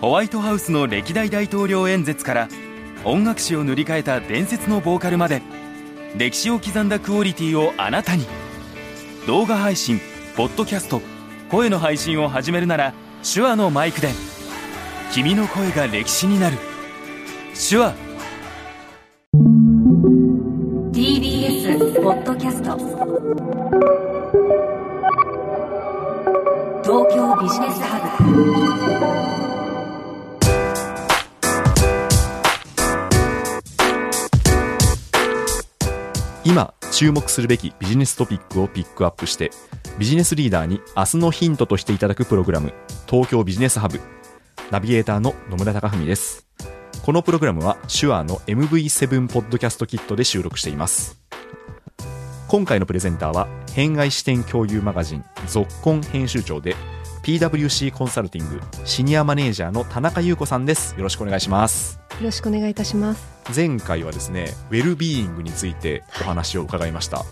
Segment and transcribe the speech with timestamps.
[0.00, 2.48] ホワイトハウスの歴代大統領演説から
[3.04, 5.42] 音楽史を塗り替えた伝説のボーカルまで
[6.16, 8.24] 歴史を刻んだクオリティをあなたに。
[9.26, 10.00] 動画配信
[10.36, 11.02] ポッドキャスト
[11.50, 14.08] 声の配信を始めるなら手話のマイクで
[15.12, 16.58] 君の声が歴史になる。
[17.54, 17.94] 手話。
[20.92, 22.78] TBS ポッドキャスト。
[26.84, 29.47] 東京ビジネスハブ。
[36.48, 39.50] 今注目するべきビジネストピックをピックアップして
[39.98, 42.72] ビジネスリーダーに明日のヒントとしていただくプログラム
[43.06, 44.00] 東京ビジネスハブ
[44.70, 46.46] ナビゲーターの野村貴文です。
[47.02, 51.20] このプログラムは手話の MV7 ポッドキャストキットで収録しています。
[52.48, 56.76] 今回のプレゼンターは変外視点共有マガジン「ぞっこん」編集長で
[57.28, 60.94] PWC コンサルティングシニアマネージャーの田中優子さんです。
[60.96, 62.00] よろしくお願いします。
[62.12, 63.28] よろしくお願いいたします。
[63.54, 67.26] 前回はですねウェルビーイングについてお話を伺いました、はい、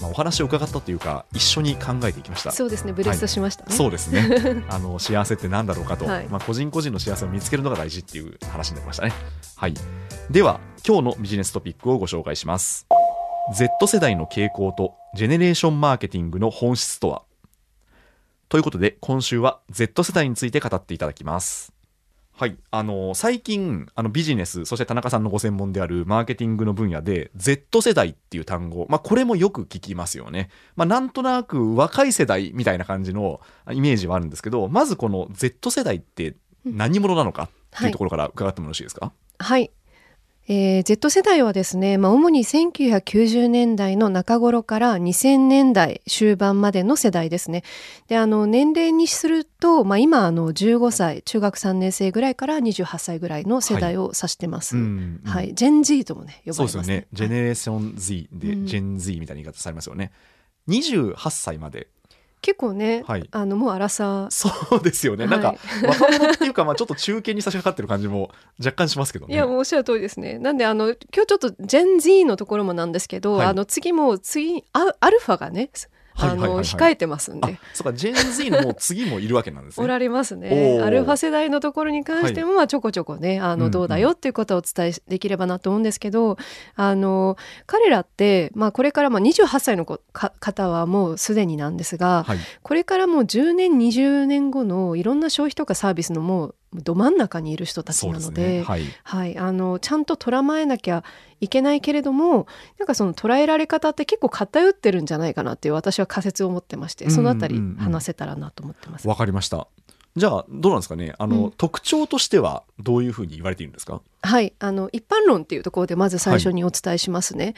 [0.00, 2.52] まあ、お話を伺ったというか一緒に考えていきました。
[2.52, 3.74] そうですね、ブレストしましたね。
[3.74, 4.64] そうですね。
[4.70, 6.28] あの幸せって何だろうかと、はい。
[6.28, 9.12] まあ、個人個人の幸せを見つけるのが大事っていう話になりましたね、
[9.56, 9.74] はい、
[10.30, 10.58] では
[10.88, 12.86] 今日のビジネストピックをご紹介します。
[13.54, 17.22] Z 世代の傾向とジェネレーションマーケティングの本質とは？
[18.48, 21.72] ということで今週は Z 世代について語っていただきます。
[22.36, 37.44] はい、あの最近あのビジネスそして田中さんのご専門であるマーケティングの分野で Z 世代っていう単語、まあ、これもよく聞きますよね、まあ、なんとなく若い世代みたいな感じのイメージはあるんですけどまずこの Z 世代って何者なのか
[37.76, 39.70] っていうところから伺ってもよろしいですか、はい。
[40.46, 47.62] えー Z 世代はですね、まあ、主に1990年代の中頃から2000年代終盤までの世代ですね。
[48.08, 54.76] で、あの、年齢にすると、まあ、今、あの、15歳、中学3年生ぐらいから28歳ぐらいの世代を指してます。
[54.76, 54.84] はい。
[54.84, 57.06] うんうんジェン Z ともね、呼ばれますすそうでよねね。
[57.12, 60.12] ジェネレーション Z で、うんジェン Z みたいな言い方されますよね
[60.68, 61.88] 28歳まで
[62.44, 63.26] 結構ね、はい。
[63.30, 69.34] あの、もう荒さ、そうですよね、なんかはい若者っていうか、まあ、ちょっと中堅に差し掛かってる感じも若干しますけどね。
[69.34, 70.38] いや、もうおっしゃる通りですね。
[70.38, 73.46] なんで、あの、今日ちょっと、ジェン Z のところもなんですけど、はい。
[73.46, 75.70] あの、次も、次、アアルファがね、
[76.16, 77.58] あの、控えてますんあで。
[77.72, 79.84] そうかジェン Z のもう次もいるわけなんですね。
[79.84, 80.48] おられますおね。
[80.80, 80.84] ー。
[80.84, 83.70] アルファ世代のところに関しても、まあちょこちょこね、あの、うんうん。
[83.70, 86.36] どうだよっていうことをお伝えできればなと思うんですけど、
[86.76, 87.36] あの、
[87.66, 92.38] 彼らって、まあこれからまあ28歳の子か方はもうすでになんですが、はい。
[92.62, 98.62] これからもう10年、20年後のいろんな消費とかサービスのもうど真ん中にいる人たちなので、ね。
[98.62, 98.84] はい。
[99.02, 101.04] はい、あのちゃんと捉まえなきゃ
[101.40, 102.46] いけないけれども
[102.78, 107.70] なんかその捉えられ方って結構偏ってるんじゃないかなっていう私は仮説を持ってましてそのあたりうんうん。
[107.72, 109.06] うん話せたらなと思ってます。
[109.06, 109.68] わかりました
[110.16, 111.12] じゃあどうなんですかね？
[111.18, 111.50] あの、うん。
[111.52, 114.00] 特徴としてはどういうふうに言われているんですか？
[114.22, 117.54] はい、あの一般論っていうところでまず最初にお伝えしますね。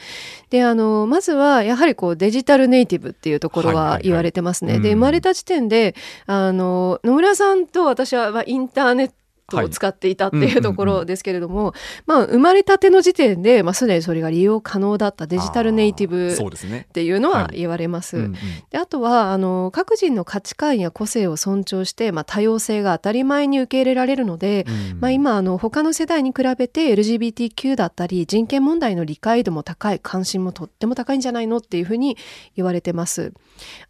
[0.49, 4.03] であのまずはやはりこうデジタルネイティブっていうところはいはいははい。
[4.03, 4.77] 言われてますね。
[4.77, 4.81] うん。
[4.81, 5.93] で生まれた時点で
[6.25, 9.13] あの野村さんと私はまあインターネット
[9.53, 11.73] を使っていたっていうところですけれども、
[12.05, 17.57] まあ生まれたての時点で、まあ、すでにそれが利用可能だったデジタルネイティブっていうのははい。
[17.57, 18.17] 言われます。
[18.17, 18.33] うんうん。
[18.69, 24.99] であとはあの各人の価値観や個性を尊重して、まあ、多様性が当たり前に受け入れられるので、うん。
[24.99, 32.17] まあ、今あの他の世代に比べて LGBTQ だったり人権問題の理解度も高い関心もとっても高いんじゃないのっていうふうに
[32.55, 33.33] 言われてます。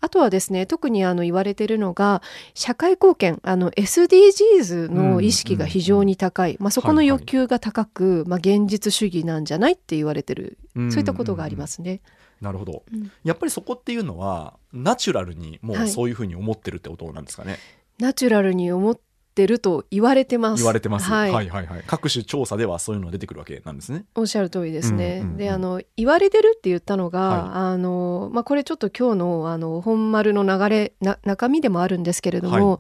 [0.01, 2.21] あとはですね特にあの言われているのが
[2.53, 10.57] 社会貢献あの SDGs の意識が非常に高い、まあ、そこの欲求が高く、まあ、現実主義なんじゃないって言われてる。
[10.75, 10.91] うん。
[10.91, 12.01] そういったことがありますね。
[12.41, 12.83] なるほど。
[12.91, 13.11] うん。
[13.23, 15.89] やっぱりそこっていうのはナチュラルにもうはい。
[15.89, 17.57] そういうふうに思ってるってことなんですかね、
[17.99, 20.61] ナチュラルに思ってると言われてます。
[20.61, 21.31] 言われてます、はい。
[21.31, 21.83] はいはいはい。
[21.85, 24.05] 各種調査ではそういうのが出てくるわけなんですね。
[24.15, 25.19] おっしゃる通りですね。
[25.21, 25.37] うんうんうん。
[25.37, 27.39] であの言われてるって言ったのが、はい。
[27.53, 32.79] あのまあ、これちょっと今日のあの本丸の流れな中身でもあるんですけれども、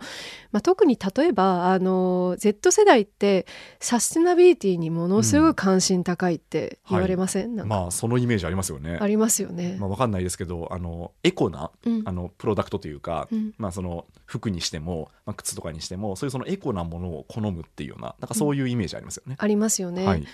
[0.57, 3.45] まあ、特に例えばあの Z 世代って
[3.79, 7.75] サステナビリティにものすごい関心高いって言われません、なんか。
[7.75, 8.97] まあそのイメージありますよね。
[8.99, 9.77] ありますよね。
[9.79, 12.01] まあ、わかんないですけどあのエコなうん。
[12.05, 13.53] あのプロダクトというか、うん。
[13.59, 19.35] まあ、その服にしても、まあ、靴とかにしてもそういうそのエコなものを好むっていうようななんかそういうイメージありますよね。
[19.37, 20.05] ありますよね。
[20.07, 20.25] はい、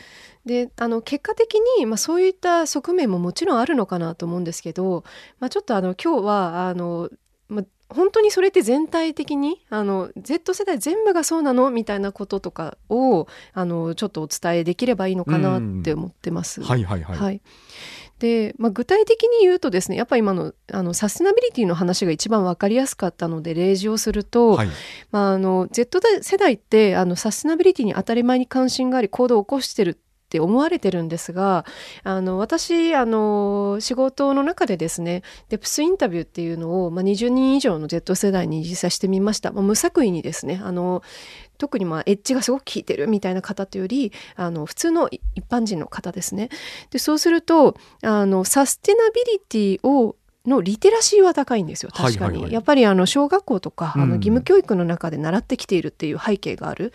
[0.45, 5.03] であの結果的に、まあ、そういった側面ももちろんあるのかなと思うんですけど、
[5.41, 7.09] まあ、ちょっとあの今日はあの、
[7.49, 16.61] まあ、本当にそれって全体的にあの Z 世代全部がそうなのみたいなこととかをあのちょっとお伝えできればいいのかなって思ってます。
[16.61, 17.41] はいはいはい、はい
[18.23, 24.69] で、まあ、具体的に言うとですねやっぱり今のあのサステナビリティの話が一番分かりやすかったので例示をすると、はい。
[25.11, 29.99] まあ、あの Z 世代ってあのサステナビリティに当たり前に関心があり行動を起こしてる
[30.33, 31.63] って思われてるんですが
[32.03, 41.03] あの私あの仕事の中でですねデプスインタビューっていうのを、まあ、20人以上の Z 世代に実際してみました、まあ、無作為にですねあの
[41.59, 46.49] 特にまあエッジがすごく効いてるみたいな方というよりあの普通の一般人の方ですね。
[46.89, 50.15] でそうするとあのサステナビリティを
[50.45, 51.91] のリテラシーは高いんですよ。
[51.93, 54.09] 確かに、やっぱりあの小学校とか、あうん。
[54.09, 56.91] の義務教育の中で習ってきているっていう背景がある。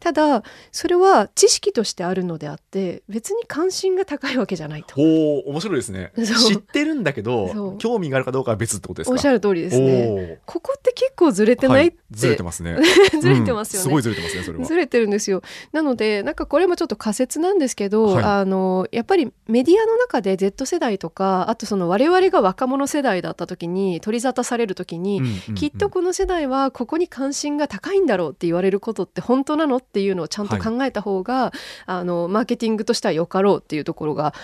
[0.00, 0.42] ただ
[0.72, 4.94] それは知識としてあるのであって別に関心が高いわけじゃないと。
[4.96, 5.02] ほ
[5.46, 6.12] う、面白いですね。
[6.48, 9.12] 知ってるんだけど、興味があるかどうかは別ってことですか？
[9.12, 10.40] おっしゃる通りですね。
[10.44, 11.86] ここって結構ずれてない？
[11.88, 12.16] って、はい。
[12.16, 12.76] ずれてますね。
[13.20, 14.64] ずれてますよすごいずれてますね、それは。
[14.64, 15.42] ずれてるんですよ。
[15.72, 18.24] なのでなんかこれもちょっと仮説なんですけど、はい。
[18.24, 25.22] あのやっぱりメディアの中で Z 世代とかあとその我々が若者世代だった時に取り沙汰される時に、
[25.54, 31.52] きっとこの世代はここに関心が高いんだろうって言われることって本当なのっていうのをちゃんと考えた方が、
[31.86, 34.34] あのマーケティングとしてはよかろうっていうところが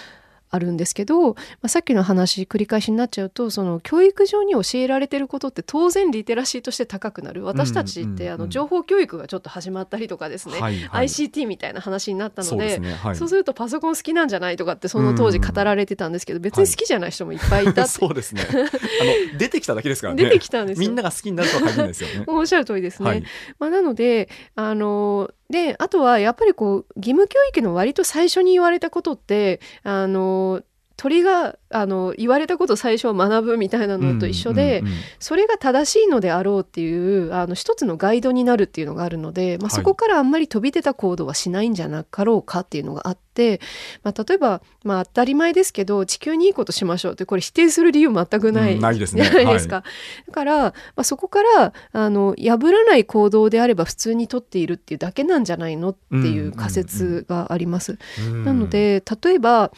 [0.51, 12.93] あるんですけど、まあ、さっきの話繰り返しになっちゃうとその教育上に教えられてることって当然リテラシーとして高くなる私たちって、あの情報教育がちょっと始まったりとかですね、はいはい ICT みたいな話になったのでそうね。
[12.95, 13.17] はい。
[13.17, 18.47] そうするとパソコン好きなんじゃないとかってその当時語られてたんですけど、別に好きじゃない人もいっぱいいたって、 そうですね。
[18.51, 20.25] あの出てきただけですからね。
[20.25, 20.89] 出てきたんですよ。
[20.89, 22.25] みんなが好きになるとは限らないですよね。
[22.29, 23.09] おっしゃる通りですね。
[23.09, 23.25] はい。
[23.59, 30.63] まあ、なのであのであとはやっぱりこう義務教育の割と最初に言われたことってあの
[30.97, 34.93] 鳥があの言われたことを最初は学ぶみたいなのと一緒で、うんうん。
[34.93, 39.77] うんそれが正しいのであろうっていうあの一つのガイドになるっていうのがあるので、まあ、はい。
[39.77, 43.61] そこからあんまり飛び出た行動はしないんじゃなかろうかっていうのがあって、
[44.03, 49.25] まあ、例えば、まあ、当たり前ですけど地球にいいことしましょうってこれ否定する理由全くない、うんないですね。
[49.25, 49.83] じゃないですか。
[50.27, 57.99] だから、まあ、そこからあの破らない行動であれば普通にとっているっていうだけなんじゃないのっていう仮説があります。
[58.21, 58.45] うん。
[58.45, 59.73] なの、で例えば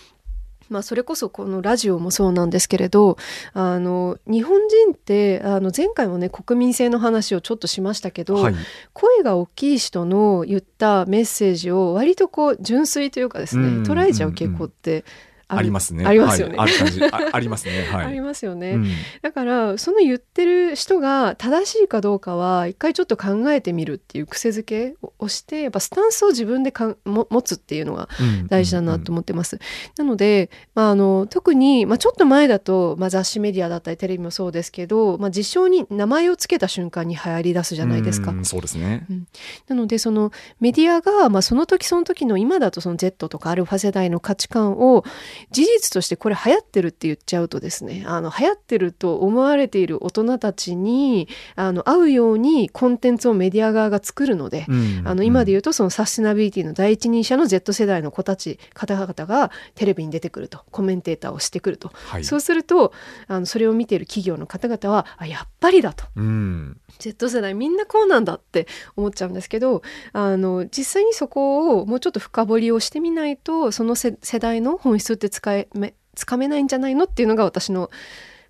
[0.68, 3.16] まあ、それこそこのラジオもそうなんですけれど
[3.54, 8.54] あの日本人ってあの前回もね国民性の話をちょっとしましたけど、はい。
[8.92, 15.04] 声が大きい人の言ったメッセージを割とこう純粋というかですね、うん捉えちゃう傾向って
[15.48, 16.04] ありますね。
[16.06, 16.56] ありますよね。
[16.56, 17.04] はいある感じ。
[17.04, 17.88] あ ありますね。
[17.90, 18.06] はい。
[18.06, 18.88] ありますよね、うん
[19.22, 28.08] だからその言ってる人が正しいかどうかは一回ちょっと考えてみるっていう癖づけをしてやっぱスタンスを自分でかんも持つっていうのが
[28.48, 29.58] 大事だなと思ってます。
[29.96, 38.30] なので、まあ、あの特に、まあ、ちょっと前だと、まあ、雑誌メディアだったりテレビもそうですけど、まあ、事象に名前を付けた瞬間に流行り出すじゃないですか。
[38.30, 39.06] うんそうですね。
[39.68, 45.04] なのでそのメディアが、まあ、その時その時の今だとその Z とかアルファ世代の価値観を
[45.50, 62.24] 事実としてこれ流行ってるって言っちゃうとですねあの流行ってると思われている大人たちにあの合うようにコンテンツをメディア側が作るので、うんあの今で言うとそのサステナビリティの第一人者の Z 世代の子たち方々がテレビに出てくるとコメンテーターをしてくると、はい。
[62.24, 62.92] そうすると
[63.26, 66.80] あのそれを見ている企業の方々はあやっぱりだとうん。
[66.98, 69.82] Z 世代みんなこうなんだって思っちゃうんですけど
[70.12, 77.90] あの実際にそこをもうちょっと深掘りをしてみないとその世世代の本質って使えめつかめないんじゃないのっていうのが私の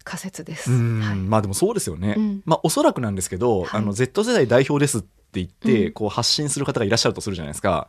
[0.05, 0.73] 仮説です。
[0.73, 2.15] うんはいまあでもそうですよね。
[2.17, 7.88] うんまあおそらくなんですけど、はいあの Z 世代代表ですって言って、うんこう発信する方がいらっしゃるとするじゃないですか。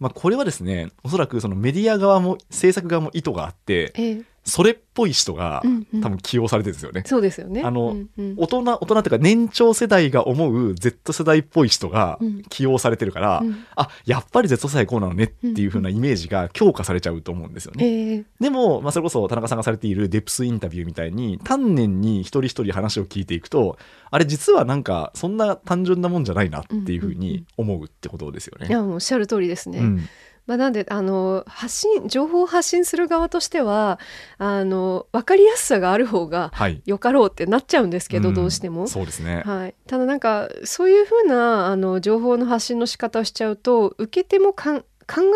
[0.00, 7.02] まあこれはですね、おそらくそのメディア側も制作側も意図があって、ええそれっぽい人がうんうん多分起用されてるんですよね。
[7.06, 7.62] そうですよね。
[7.62, 17.84] あのうんうん大人、大人っていうか年長世代が思う Z 世代っぽい人がうん起用されてるから、うんあ、やっぱり Z 世代こうなのねっていう風なイメージが強化されちゃうと思うんですよね。
[17.84, 23.78] ええでも、まあ、それこそ田中さんがされているデプスインタビューみたいに丹念に一人一人話を聞いていくと
[24.10, 28.68] あれ実はなんかそんな単純なもんじゃないなっていうふうに思うってことですよね。
[28.68, 29.78] いやもうおっしゃる通りですね。
[29.78, 30.08] うん
[30.50, 34.00] まあ、なんであの発信情報を発信する側としては
[34.38, 36.82] あの分かりやすさがある方がはい。
[36.86, 38.34] よかろうってなっちゃうんですけど、ん。
[38.34, 38.88] どうしても。
[38.88, 39.44] そうですね。
[39.46, 44.86] はい、ただなんかそういうふうなあの情報の発信の仕方をしちゃうと受け手もかん考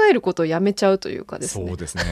[0.08, 1.66] えることをやめちゃうというかですね。
[1.68, 2.02] そうですね。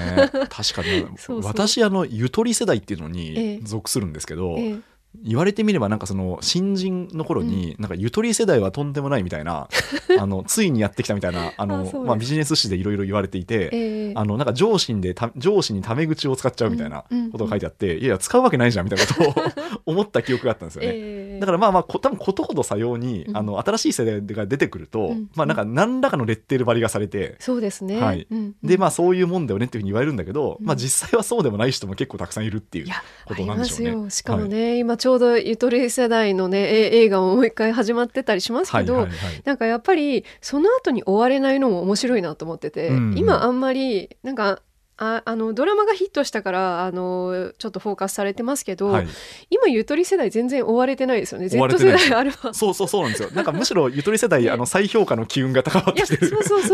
[0.49, 1.07] 確かに。
[1.43, 3.61] 私あのゆとり世代っていうのえにえ。
[3.65, 4.92] 属するんですけど、ええ
[5.23, 9.69] 言われてみればなんかその新人の頃になんかゆとり世代はとんでもないみたいな、
[10.19, 14.13] あのついにやってきたみたいなあのまあ、ビジネス誌でいろいろ言われていて、ええ。
[14.15, 19.45] あのなんか上司でた上司にタメ口を使っちゃうみたいなうんうんことが書いてあって、いやいや使うわけないじゃんみたいなことを
[19.87, 20.89] 思った記憶があったんですよね。
[20.93, 21.41] ええ。
[21.41, 23.37] だからまあまあこ多分ことほどさように、うん。
[23.37, 25.29] あの新しい世代が出てくると、うん。
[25.35, 28.01] まあなんか何らかのレッテル張りがされて、そうですね。
[28.01, 28.27] はい。
[28.31, 30.67] うんでまあそういうもんだよねっていうふうに言われるんだけど、うん。
[30.67, 32.87] まあ実際はそうでもない人も結構たくさんいるっていう
[33.27, 33.91] ことなんでしょうね。
[33.91, 34.11] すよ。
[34.11, 39.43] しかもね、今ちょうどゆとり世代のねえ映画ももう一回始まってたりしますけど、はいはいはい。
[39.45, 42.97] なんかやっぱりその後に終われないのも面白いなと思ってて、うん。
[43.11, 44.63] うん今あんまりなんか
[44.97, 49.07] ああのドラマがヒットしたからあのちょっとフォーカスされてますけど、はい
[49.51, 52.53] 今ゆとり世代全然追われてないですよね Z 世代アルファ。
[52.53, 53.31] そうそうそうなんですよ。
[53.33, 56.31] なんかむしろゆとり世代、 ねあの再評価の機運が高まってきてる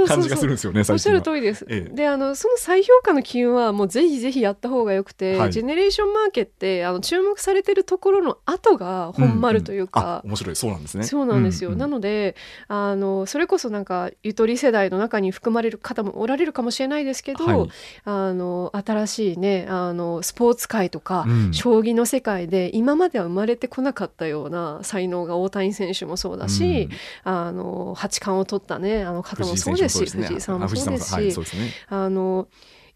[0.06, 1.22] 感じがするんですよね、おっしゃる。
[1.22, 1.66] 通りです。
[1.68, 10.00] ええであのその再評価の機運はもうぜひぜひやった方がよくて、はいジェネレーションマーケってあの注目されてるところの後が本丸というか。
[10.00, 11.04] んんあ面白い、そうなんですね。
[11.04, 12.36] そうなんですよ、ううなので
[12.68, 17.68] あのそれこそなんかゆとり世代の中に含まれる方もおられるかもしれないですけど、はい
[18.10, 21.52] あの新しいねあのスポーツ界とか、うん。
[21.52, 26.88] 将棋の世界で今までは生まれてこなかったような才能が大谷選手もそうだし、
[27.24, 31.40] あの八冠を取ったねあの方もそうですし藤井さんもあそうですし、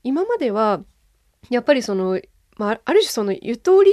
[0.02, 0.80] 今までは
[1.50, 2.18] やっぱりその、
[2.56, 3.90] まあ、ある種そのゆとり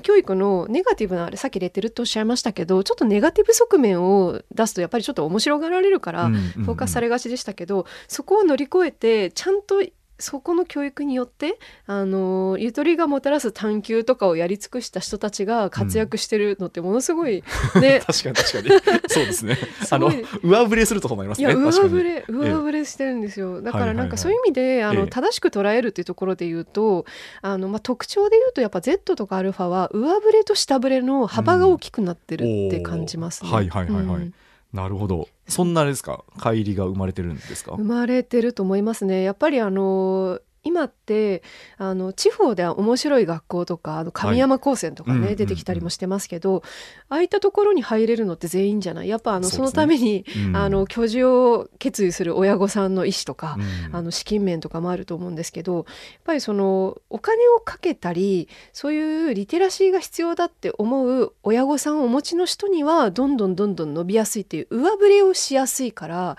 [0.00, 9.82] 教育のネガティブなあれさっきレッテルとおっしゃいましたけどちょっとネガティブ側面を出すとやっぱりちょっと面白がられるから、フフォーカスされがちでしたけど、そこを乗り越えてちゃんと
[10.22, 17.42] そこの教育によってあのゆとりがもたらす探求とかをやり尽くした人たちが活躍してるのってものすごい、
[17.80, 18.68] ね確かに確かに。
[19.08, 19.58] そうですね。
[19.84, 20.10] すあの、
[20.42, 21.48] 上振れするとそうなりますね。
[21.48, 27.04] いや上振れ上振れしてるんですよ、だからなんかそういう意味で、あのええ正しく捉えるっていうところで言うと
[27.42, 33.50] あの、まあ、特徴で言うとやっぱ Z とか α は上振れと下振れの幅が大きくなってるって感じますね。
[33.50, 34.34] うんはいはいはいはいうん
[34.72, 35.28] なるほど。
[35.48, 36.24] そんなですか？
[36.38, 37.72] 乖離が生まれてるんですか？
[37.76, 39.22] 生まれてると思いますね。
[39.22, 41.42] やっぱりあの今って
[41.78, 45.36] あの地方では面白い学校とかあの神山高専とかね、うんうんうん。
[45.36, 46.62] 出てきたりもしてますけど、
[47.08, 49.08] ああいったところに入れるのって全員じゃない。
[49.08, 49.64] やっぱあのそ,、ね。
[49.64, 50.56] のために、うん。
[50.56, 53.56] あの居住を決意する親御さんの意思とか、
[53.88, 53.96] うん。
[53.96, 55.84] あの資金面とかもあると思うんですけどやっ
[56.24, 66.36] ぱりそのお金をかけたりそういうリテラシーが必要だって思う親御さんをお持ちの人にはどんどんどんどん伸びやすいっていう上振れをしやすいから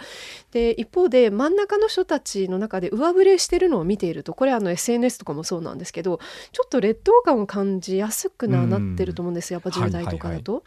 [0.51, 6.19] で一方で真ん中の人たちの中で上振れしてるのを見ているとこれあの SNS とかもそうなんですけど
[6.51, 10.55] ちょっと劣等感を感じやすくなってると思うんですよやっぱ10代とかだと。
[10.55, 10.61] は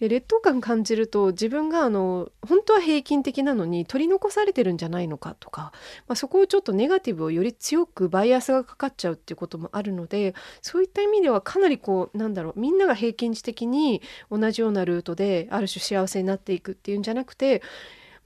[0.00, 5.72] で劣等感感じると自分があの本当は平均的なのに取り残されてるんじゃないのかとか、
[6.06, 17.62] まあ、そこをちょっとネガティブをより強くバイアスがかかっちゃうっていうこともあるのでそういった意味ではかなりこうなんだろうみんなが平均値的に同じようなルートである種幸せになっていくっていうんじゃなくて。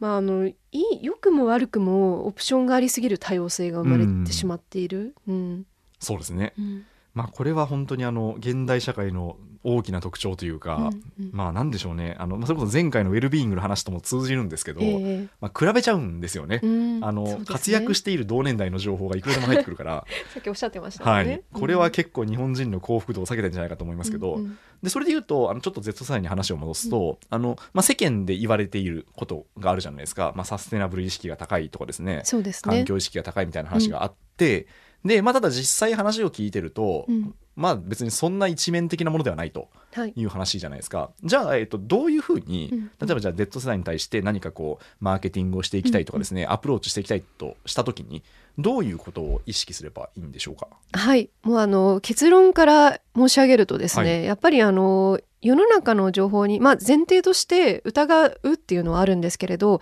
[0.02, 5.14] まあ、あのいい良くも悪くもオプションがありすぎる多様性が生まれてしまっている。
[5.28, 5.64] うん
[6.00, 6.54] そうですね。
[6.58, 11.30] うんまあこれは本当にあの現代社会の大きな特徴というか、うんうん。
[11.32, 12.16] まあなんでしょうね。
[12.18, 16.60] あのまあそれこそ前回のウェルビーイングの話とも通じるんですけど、えまあ比べちゃうんですよね。
[17.02, 17.38] あの、ね。
[17.46, 21.42] 活躍している同年代の情報がいくらでも入ってくるから、 さっきおっしゃってましたね。
[21.56, 24.58] い、これは結構日本人の幸福度を下げてるんじゃないかと思いますけど、うんうん。
[24.82, 32.22] でそれで言うとあのちょっと Z 世代に話を戻すと、あのまあ、世間で言われていることがあるじゃないですか、まあ、サステナブル意識が高いとかですね。
[32.24, 32.76] そうですね。
[32.76, 32.84] 環。
[32.84, 34.66] 境意識が高いみたいな話があって、
[35.04, 40.12] で、まあ、ただ実際話を聞いてると、うんまあ別にそんな一面的なものではないとはい。
[40.16, 41.10] いう話じゃないですか。
[41.22, 42.80] じゃあ、えっとどういうふうに、うん。
[42.86, 48.22] 例えばじゃあ Z 世代に対して何かこうマーケティングをしていきたいとかですね、アプローチしていきたいとした時に
[48.58, 50.66] どういうことを意識すればいいんでしょうか？
[50.92, 59.80] はい、もうあの結論から申し上げるとですね、はやっぱりあの世の中の情報に、まあ、前提として疑うっていうのはあるんですけれど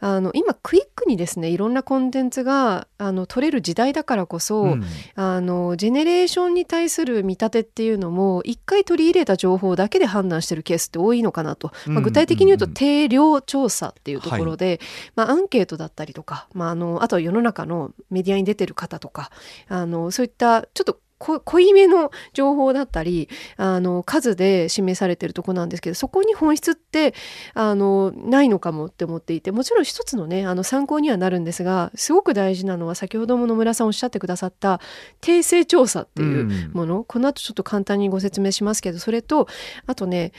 [0.00, 4.84] あの今クイックにですねいろんなコンテンツがあの取れる時代だからこそ、うん。
[5.14, 12.02] あのジェネレーションに対する見立てっていうのも一回取り入れた情報だけで判断してるケースって多いのかなと、まあ、うん。
[12.02, 14.80] 具体的に言うと定量調査っていうところで、
[15.16, 19.30] まあ、アンケートだったりとか、まあ、あのあとは世の中のメディアに出てる方とか
[19.68, 27.14] あのそういったちょっとこ濃いめの情報だったりあの数で示されてるとこなんですけどそこに本質って
[27.54, 34.80] あのないのかもって思っていてもちろん一つのねあの参考にはなるんですがすごく大事なのは先ほども野村さんおっしゃってくださった
[35.20, 39.48] 訂正調査っていうもの、この後ちょっと簡単にご説明しますけどそれと
[39.86, 40.32] あとね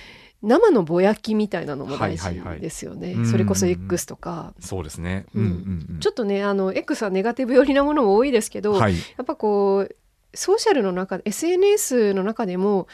[0.43, 2.59] 生のぼやきみたいなのも大事はいはいはい。
[2.59, 3.25] ですよね、うん。
[3.25, 5.99] それこそ X とか、そうですね、うんうんうん。
[6.01, 8.93] ちょっとねあの X はネガティブ寄りなものも多いですけど、はい。
[8.93, 9.95] やっぱこう
[10.33, 12.87] ソーシャルの中で SNS の中でも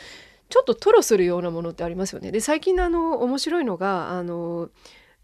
[0.49, 2.31] ちょっと吐露するようなものってありますよね。
[2.31, 4.69] で最近のあの面白いのがあの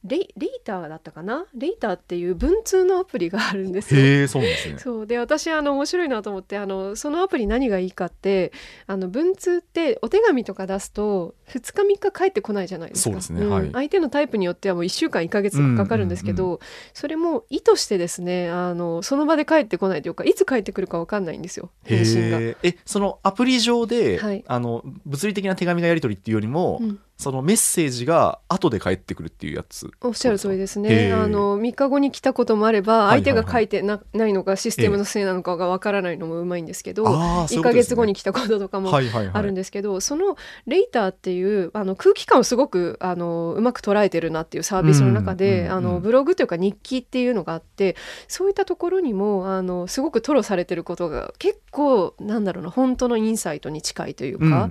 [0.04, 1.48] レイレイターだったかな？
[1.56, 4.02] レイターっていう文通のアプリがあるんですよ。
[4.02, 8.52] へえそうですねそうで私あの面白いなと思ってあのそのアプリ何がいいかって
[8.86, 13.04] あの文通ってお手紙とか出すと2日3日帰ってこないじゃないですか。
[13.04, 13.70] そうですねはい。
[13.72, 16.60] 相手のタイプによってはもう1週間1ヶ月とかかかるんですけど、うん
[16.94, 22.40] それも意図してですねあのその場で帰ってこないというかいつ帰ってくるか分かんないんですよ返信が。
[22.40, 24.44] へええそのアプリ上で、はい。
[24.48, 27.00] あの物理的な手紙がやり取りっていうよりも、うん。
[27.18, 29.90] そのメッセージが後で返ってくるっていうやつ。
[30.02, 30.90] おっしゃる通りですへね。
[31.14, 31.24] ー。
[31.24, 33.24] あの3日後に来たこともあればはいはいはい。
[33.24, 37.84] 相手が書いてな,、ないのかシステムのせいなのかがわからないのもうまいんですけど、1ういうことヶですね。
[37.84, 39.34] 月後に来たこととかもはいはいはい。
[39.34, 40.36] あるんですけど、その
[40.68, 47.96] レイターっていうあの空気感をすごくあのうまく捉えてるなっていうサービスの中で、うんうんうんあのブログというか日記っていうのがあって
[48.28, 54.46] そういったところにもあのすごく吐露されてることが結構なんだろうな本当のインサイトに近いというか。
[54.46, 54.70] うんうん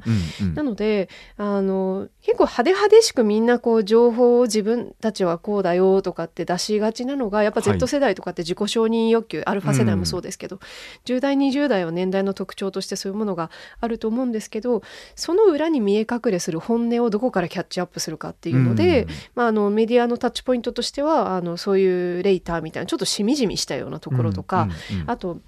[0.49, 0.55] うん。
[0.55, 7.79] なのであの結構派手派手しくみんなこう情報を自分たちはこうだよとかって出しがちなのがやっぱはい。
[7.79, 10.61] Z 世代とかって自己承認欲求、アルファ世代もそうですけど、
[11.05, 14.83] 10代20代は年代の特徴としてそういうものがあると思うんですけど
[15.15, 19.09] その裏に見え隠れする本音をどこからキャッチアップするかっていうので、うん。
[19.35, 24.69] まあ、あのメディアのタッチポイントとしてはあのそういうレイターみたいなちょっとしみじみしたようなところとか、
[25.07, 25.39] あと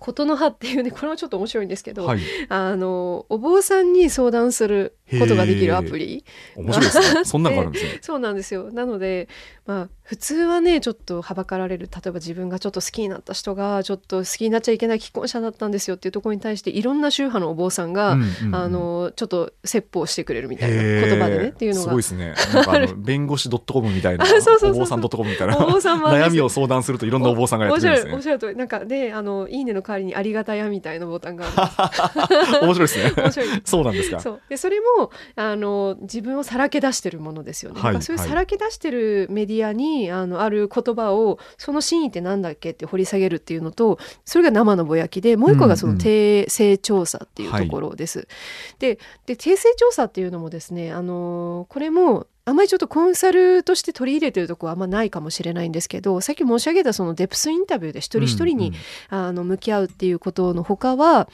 [0.00, 2.20] 琴の葉っていうねこれもちょっと面白いんですけど、はい。
[2.48, 6.24] あのお坊さんに相談することができるアプリ。
[6.56, 7.24] 面白いですね。
[7.24, 7.98] そんなのがあるんですね。
[8.00, 8.72] そうなんですよ。
[8.72, 9.28] なので
[9.66, 18.54] まあ普通はねちょっとはばかられる例えば自分がちょっと好きになった人がちょっと好きになっちゃいけない既婚者だったんですよっていうところに対していろんな宗派のお坊さんが、うんうんうん。
[18.54, 21.82] あのちょっと説法してくれるみたいな言葉でねっていうのが。
[21.82, 22.34] すごいですね。
[22.54, 25.56] なんかあの 弁護士 .com みたいなお坊さん .com みたいな。
[25.56, 28.14] 悩みを相談するといろんなお坊さんがやってるんですね。
[28.14, 33.12] おっしゃるなんかであのいいねの代わりにありがたやみたいなボタンがある 面白いですね。
[33.16, 34.20] 面白いそうなんですか。
[34.20, 34.40] そう。
[34.48, 37.80] でそれもあの自分をさらけ出してるものですよね。
[37.80, 38.28] はいそういうはい。
[38.28, 48.28] さらけ出してるメディアにあのある言葉をその真意ってなんだっけって掘り下げるっていうのとそれが生のぼやきでもう一個がそうんうんの定性調査っていうところです。
[48.78, 58.72] でで定性調査っていうのもですねあのこれもあまりちょっとコンサルとして取り入れてるとこはあんまないかもしれないんですけどさっき申し上げたそのデプスインタビューで一人一人に、
[59.08, 61.28] あの向き合うっていうことの他は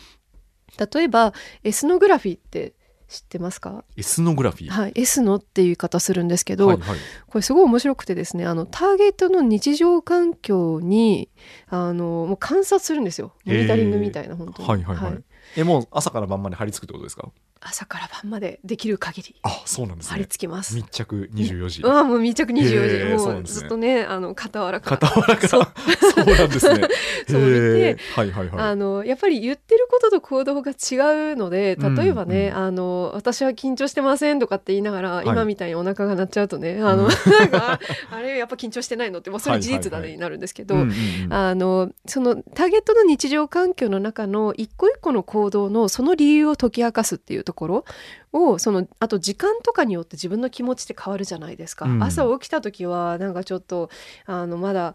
[0.95, 1.33] 例えば
[1.65, 2.75] エスノグラフィーって
[3.09, 3.85] 知ってますか？
[3.97, 4.69] エスノグラフィー？
[4.69, 6.99] はい、エスノっていう言い方するんですけど、はいはい。
[7.29, 11.31] これすごい面白くてですねあのターゲットの日常環境に
[11.69, 13.33] あのもう観察するんですよ。
[13.45, 14.97] モニタリングみたいな本当に、はいはい。
[14.97, 15.23] はい。
[15.57, 17.31] えもう朝から晩まで張り付くってことですか？
[17.69, 21.83] 朝から晩までできる限りあそうなんです張りね付きます、密着24時。
[21.83, 25.09] うわもう密着24へ時ーそうもうずっとねあの傍らから。
[25.09, 25.49] 傍らから。
[25.49, 25.63] そ
[26.17, 26.89] そううなんですね。
[27.29, 28.61] そう見てはいはいはい。
[28.71, 30.75] あのやっぱり言ってることと行動が違
[31.33, 32.63] うので例えばね、うん。
[32.65, 35.27] あの私は緊張してませんとかって言いながら、い。
[35.27, 37.11] 今みたいにお腹が鳴っちゃうとねあの、うん。
[37.39, 40.77] なんかあれやっぱ緊張してないのってもうそれ事実だね、になるんですけど、
[41.31, 47.85] あのそのターゲットの日常環境の中の一個一個の行動のその理由を解き明かすっていうところ
[48.33, 52.03] をそのあと時間とかによって自分の気持ちって変わるじゃないですか、うん。
[52.03, 53.91] 朝起きた時はなんかちょっと
[54.27, 54.95] あのまだ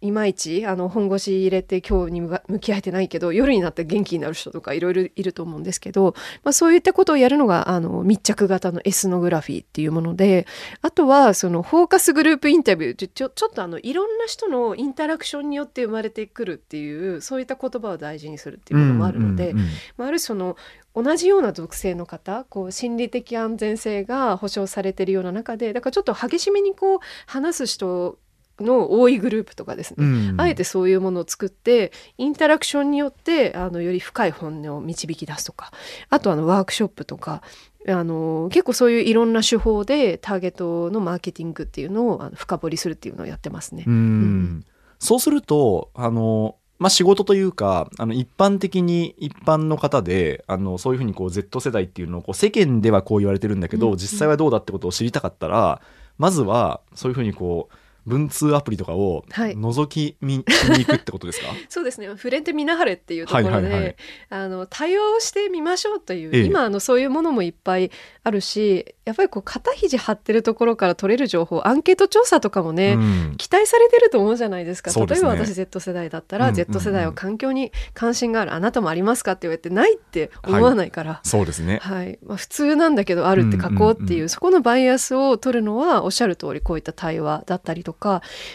[0.00, 10.46] いまいちあの本腰入れて今日に向き合えてないけど夜になって元気になる人とかいろいろいると思うんですけど、まあ、そういったことをやるのがあの密着型のエスノグラフィーっていうもので
[10.82, 19.54] あとはそのフォーカスグループインタビューちょちょちょっとあのいろんな人のインタラクションによって生まれてくるっていうそういった言葉を大事にするっていうものもあるので、
[19.96, 20.56] まあ、ある種その
[20.94, 28.18] 同じような属性の方こう心理的安全性が保障されているような中でだからちょっと激しめにこう話す人
[28.60, 30.40] の多いグループとかですね、うん。
[30.40, 35.72] あえてそういうものを作ってインタラクションによってあのより深い本音を導き出すとか
[36.08, 37.42] あとあのワークショップとか
[37.88, 43.84] あの結構そういういろんな手法でターゲットのマーケティングっていうのをあの深掘りするっていうのをやってますね。
[43.86, 44.64] うん。
[44.98, 53.92] そうするとあの、まあ、仕事というかあの一般的に一般の方であのそういうふうにこう Z 世代っていうのをこう世間ではこう言われてるんだけど、うん。
[53.92, 53.98] うん。
[53.98, 55.80] 実際はどうだってことを知りたかったら
[56.18, 59.54] まずはそういうふうにこう文通アプリとかをはい。
[59.54, 61.48] 覗き見に行くってことですか？
[61.68, 62.06] そうですね。
[62.08, 63.96] 触れてみなはれっていうところで、はいはいはい。
[64.30, 66.44] あの対話をしてみましょうという、ええ。
[66.44, 67.90] 今あのそういうものもいっぱい
[68.22, 73.34] あるしやっぱりこう肩肘張ってるところから取れる情報アンケート調査とかもね、うん。
[73.36, 74.90] 期待されてると思うじゃないですか。
[74.92, 75.06] ね。
[75.06, 76.72] 例えば私 Z 世代だったら、うんうんうん。
[76.72, 81.20] Z 世代は環境に関心があるあなたもありますかって言われてないって思わないから。
[81.24, 81.78] そうですね。
[81.82, 82.18] はい。
[82.24, 84.28] まあ、普通なんだけどあるって書こうっていう,、うんうんうん。
[84.28, 87.95] そこのバイアスを取るのはおっしゃる通りこういった対話だったりとか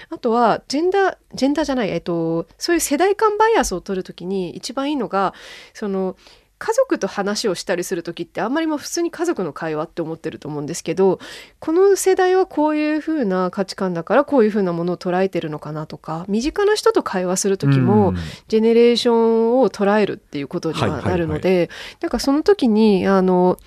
[0.09, 5.33] あとはジェンダージェンダーじゃない、えっと、そういう世代間バイアスを取るときに一番いいのが
[5.73, 6.15] その
[6.61, 11.19] 家族と話をしたりする時ってあんまりもう普通に家族の会話って思ってると思うんですけど
[11.59, 18.15] この世代はこういう風な価値観だからこういう風なものを捉えてるのかなとか身近な人と会話する時も、うん。
[18.47, 23.57] ジェネレーションを捉えるっていうことにはなるので、なんかその時にあの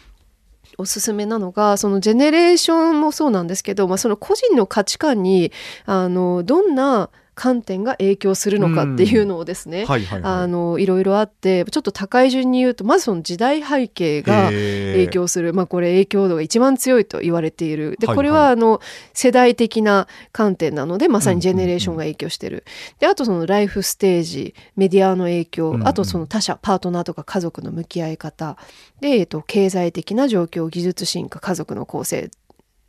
[0.78, 5.52] おすすめなのがそのジェネレーションもそうなんですけど、まあ、その個人の価値観に
[5.86, 10.32] あのどんな観点が影響するのかっていうのをですね、はいはいはい。
[10.42, 17.96] あのいろいろあってちょっと高い順に言うとまずその時代背景が影響する、まあ、これ影響度が一番強いと言われている。
[17.98, 18.80] でこれはあの
[19.12, 22.64] 世代的な観点なのでまさにジェネレーションが影響してる、
[22.98, 28.56] であとそのライフステージメディアの影響、あとその他者パートナーとか家族の向き合い方。
[29.00, 32.30] で、えっと、経済的な状況技術進化家族の構成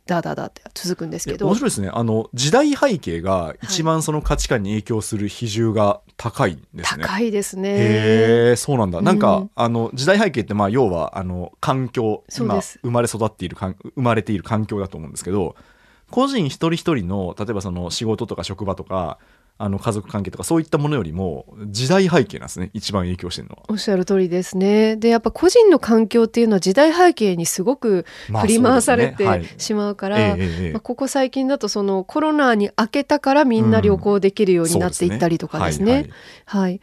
[0.06, 1.46] だだだって続くんですけど。
[1.46, 1.90] 面白いですね。
[1.92, 7.04] あの時代背景が一番その価値観に影響する比重が高いんですね。
[7.04, 7.68] 高いですね。
[7.70, 15.56] へえそうなんだ、なんかうんあの時代背景ってまあ要はあの環境今生まれ育っているかん生まれている環境だと思うんですけど
[16.10, 19.18] 個人一人一人の例えばその仕事とか職場とか
[19.58, 22.70] あの家族関係とかそういったものよりも時代背景なんですね。
[22.74, 23.62] 一番影響してるのは。
[23.68, 24.96] おっしゃる通りですね。
[24.96, 29.28] でやっぱ個人の環境っていうのは時代背景にすごくまあ振り回されそうですね。
[29.28, 29.40] はい。
[29.40, 30.72] てしまうから、ええええええ。
[30.72, 35.92] まあ、ここ最近だとそのコロナに明けたからみんな旅行できるようになっていったりとかですね。
[35.92, 36.10] はいはい。
[36.44, 36.80] はい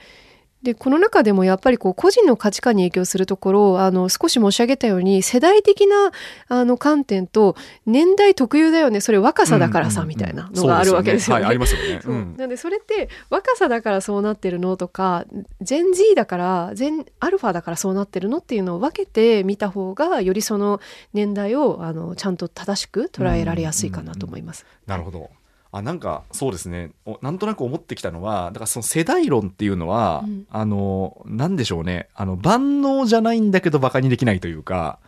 [0.63, 6.11] でこの中でもやっぱりこう個人の価値観に影響するところあの少し申し上げたように世代的な
[6.47, 11.43] あの観点と年代特有だよねそれ若さだからさ、うんうんうんみたいなのがあるわけですよね。
[11.43, 11.99] そうはい、ありますよね。
[12.01, 14.77] そううんなんでそれって若さだからそうなってるの？
[14.77, 15.25] とか
[15.61, 18.37] ゼン Z だからゼンアルファだからそうなってるの？
[18.37, 20.79] っていうのを分けて見た方がよりその
[21.13, 24.65] 年代をあのちゃんと正しく捉えられやすいかなと思います。
[24.85, 25.29] なるほど。
[25.75, 26.91] あなんかそうですね。
[27.05, 30.45] おなんとなく思ってきたのはだからその世代論っていうのは、うん。
[30.51, 32.09] あのなんでしょうね。
[32.13, 34.99] あの万能じゃないんだけどバカにできないというか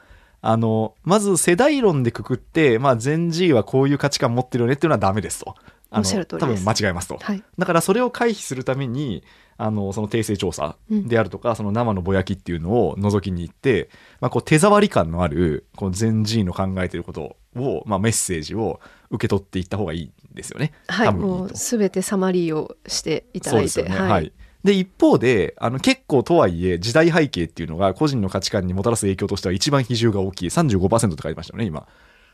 [0.41, 5.55] あのまず世代論でくくって、まあ、全 G はこういう価値観持ってるよねっていうのはダメですと。
[5.91, 7.17] あのおっしゃる通りです多分間違えますと。
[7.21, 9.23] はい、だからそれを回避するために
[9.57, 20.73] あのその訂正調査であるとか、その生のぼやきっていうのを覗きに行って、まあ、こう手触り感のあるこう全 G の考えてることを、まあ、メッセージを受け取っていった方がいいんですよね。
[20.87, 23.89] はい、もうすべてサマリーをしていただいて、ね。
[23.89, 24.31] はいはい。
[24.65, 31.87] で一方であの結構とはいえ時代背景っていうのが個人の価値観にもたらす影響としては一番比重が大きい35%って書いてましたよね今。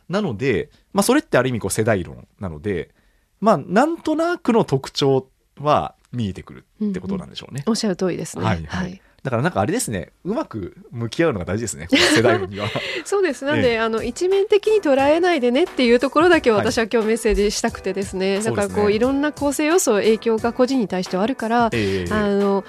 [0.08, 2.96] なので、まあ、それってある意味こう世代論なので
[3.42, 5.28] まあなんとなくの特徴
[5.60, 7.64] は見えてくるってことなんでしょうね。
[7.68, 8.46] おっしゃる通りですね。
[8.46, 9.02] はいはい。
[9.24, 10.12] だからなんかあれですね。
[10.24, 12.68] うまく向き合うのが大事ですね世代論には。
[13.06, 13.46] そうです。
[13.46, 18.86] なんで、あの一面的に捉えないでねっていうところだけを私は今日メッセージしたくてですね、だからこそうですね。
[18.88, 22.12] ういろんな構成要素影響が個人に対してはあるから、ええ。
[22.12, 22.64] あの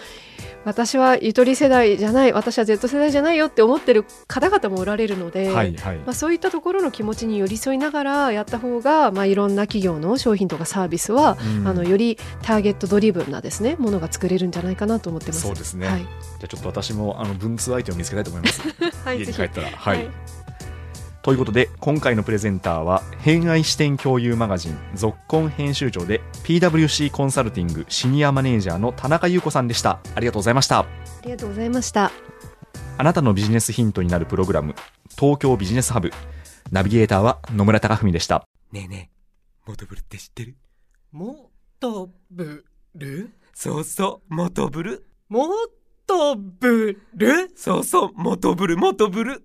[0.65, 5.97] 私はゆとり世代じゃない私は Z 世代じゃないよって思ってる方々もおられるので、はいはい。
[5.99, 15.43] まあ、そういったところの気持ちに寄り添いながらやった方が、まあ、いろんな企業の商品とかサービスは、うんあのよりターゲットドリブンなですねものが作れるんじゃないかなと思ってます。
[15.43, 16.09] そうですねはい、じゃ
[16.45, 18.63] あちょっと私もあの文通相手を見つけたいと思います。
[19.05, 19.69] はい、家に帰ったら。
[19.71, 20.11] はいはい
[21.23, 30.01] ということで今回のプレゼンターは偏愛視点共有マガジン「続婚編集長」で PWC コンサルティングシニアマネージャーの田中優子さんでした。
[30.17, 30.81] ありがとうございました。
[30.81, 30.87] あ
[31.25, 32.11] りがとうございました。
[32.99, 34.75] あなたのビジネスヒントになるプログラム
[35.17, 36.11] 東京ビジネスハブ。
[36.73, 38.45] ナビゲーターは野村貴文でした。
[38.73, 40.57] ねえねえ、モトブルって知ってる？
[41.13, 42.65] もとぶ
[42.97, 45.07] るそうそう、モトブル。
[45.29, 45.47] も
[46.05, 49.45] とぶるそうそう、モトブル、モトブル。